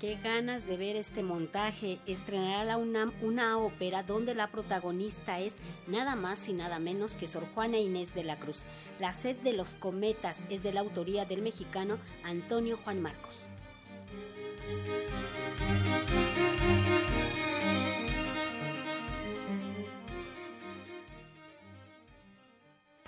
[0.00, 1.98] Qué ganas de ver este montaje.
[2.06, 7.28] Estrenará la UNAM una ópera donde la protagonista es nada más y nada menos que
[7.28, 8.62] Sor Juana Inés de la Cruz.
[8.98, 13.40] La sed de los cometas es de la autoría del mexicano Antonio Juan Marcos.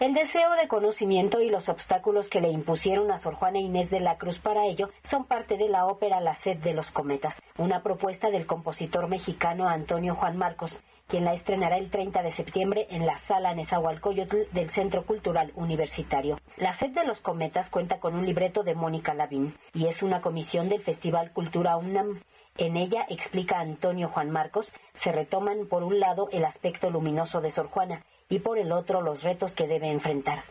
[0.03, 4.00] El deseo de conocimiento y los obstáculos que le impusieron a Sor Juana Inés de
[4.00, 7.85] la Cruz para ello son parte de la ópera La sed de los cometas, una
[7.85, 13.07] propuesta del compositor mexicano Antonio Juan Marcos, quien la estrenará el 30 de septiembre en
[13.07, 16.41] la sala Nezahualcóyotl del Centro Cultural Universitario.
[16.57, 20.21] La sed de los cometas cuenta con un libreto de Mónica Lavín y es una
[20.21, 22.25] comisión del Festival Cultura UNAM.
[22.58, 27.53] En ella, explica Antonio Juan Marcos, se retoman por un lado el aspecto luminoso de
[27.53, 30.43] Sor Juana y por el otro los retos que debe enfrentar.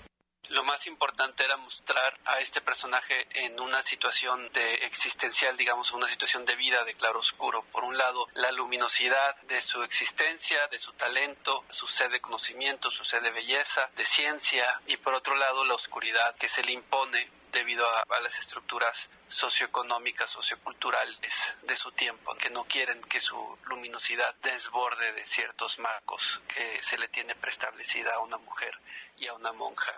[0.52, 6.10] Lo más importante era mostrar a este personaje en una situación de existencial, digamos, una
[6.10, 7.64] situación de vida, de claro oscuro.
[7.72, 12.91] Por un lado, la luminosidad de su existencia, de su talento, su sed de conocimiento,
[12.91, 16.74] su sed de belleza, de ciencia, y por otro lado, la oscuridad que se le
[16.74, 23.21] impone debido a, a, las estructuras socioeconómicas, socioculturales de su tiempo, que no quieren que
[23.21, 28.77] su luminosidad desborde de ciertos marcos que se le tiene preestablecida a una mujer
[29.15, 29.93] y a una monja.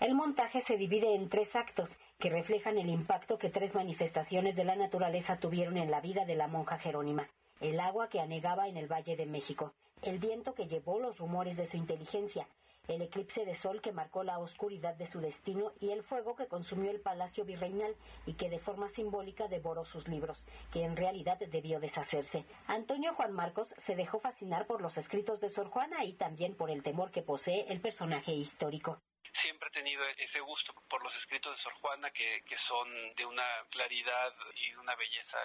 [0.00, 4.62] El montaje se divide en tres actos que reflejan el impacto que tres manifestaciones de
[4.62, 7.28] la naturaleza tuvieron en la vida de la monja Jerónima.
[7.60, 11.56] El agua que anegaba en el Valle de México, el viento que llevó los rumores
[11.56, 12.46] de su inteligencia,
[12.86, 16.46] el eclipse de sol que marcó la oscuridad de su destino y el fuego que
[16.46, 21.40] consumió el palacio virreinal y que de forma simbólica devoró sus libros, que en realidad
[21.40, 22.44] debió deshacerse.
[22.68, 26.70] Antonio Juan Marcos se dejó fascinar por los escritos de Sor Juana y también por
[26.70, 29.00] el temor que posee el personaje histórico
[29.32, 33.46] siempre he tenido ese gusto por los escritos de Sor Juana que, son de una
[33.70, 35.38] claridad y de una belleza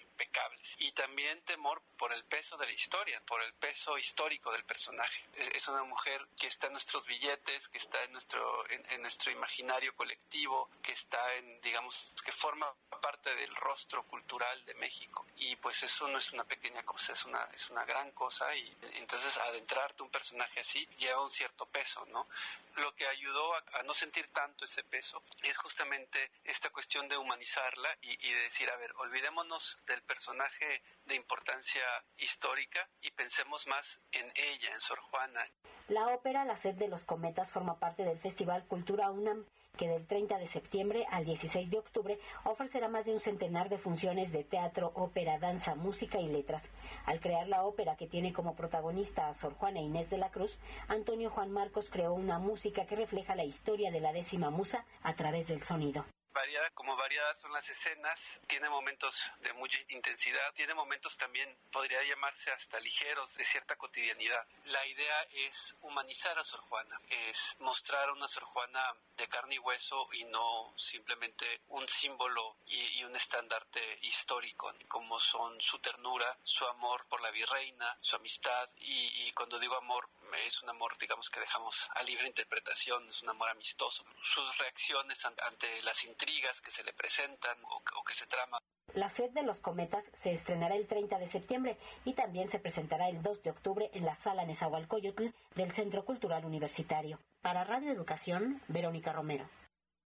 [0.00, 0.60] impecables.
[0.78, 5.24] Y también temor por el peso de la historia, por el peso histórico del personaje.
[5.54, 9.94] Es una mujer que está en nuestros billetes, que está en nuestro, en, nuestro imaginario
[9.96, 15.26] colectivo, que está en, digamos, que forma parte del rostro cultural de México.
[15.36, 18.76] Y pues eso no es una pequeña cosa, es una, es una gran cosa y
[18.94, 22.28] entonces adentrarte un personaje así lleva un cierto peso, ¿no?
[22.76, 27.96] Lo que ayudó a, no sentir tanto ese peso es justamente esta cuestión de humanizarla
[28.00, 31.84] y, y de decir, a ver, olvidémonos del personaje de importancia
[32.18, 35.46] histórica y pensemos más en ella, en Sor Juana.
[35.92, 39.44] La ópera La sed de los cometas forma parte del Festival Cultura UNAM
[39.76, 43.76] que del 30 de septiembre al 16 de octubre ofrecerá más de un centenar de
[43.76, 46.62] funciones de teatro, ópera, danza, música y letras.
[47.04, 50.58] Al crear la ópera que tiene como protagonista a Sor Juana Inés de la Cruz,
[50.88, 55.12] Antonio Juan Marcos creó una música que refleja la historia de la décima musa a
[55.12, 60.74] través del sonido variada, como variadas son las escenas, tiene momentos de mucha intensidad, tiene
[60.74, 64.46] momentos también, podría llamarse hasta ligeros, de cierta cotidianidad.
[64.64, 69.56] La idea es humanizar a Sor Juana, es mostrar a una Sor Juana de carne
[69.56, 75.78] y hueso y no simplemente un símbolo y, y un estandarte histórico, como son su
[75.78, 80.68] ternura, su amor por la virreina, su amistad y, y cuando digo amor es un
[80.70, 84.04] amor, digamos, que dejamos a libre interpretación, es un amor amistoso.
[84.22, 88.60] Sus reacciones ante las intrigas que se le presentan o, que se traman.
[88.94, 93.08] La sed de los cometas se estrenará el 30 de septiembre y también se presentará
[93.08, 97.18] el 2 de octubre en la sala Nezahualcóyotl del Centro Cultural Universitario.
[97.40, 99.48] Para Radio Educación, Verónica Romero.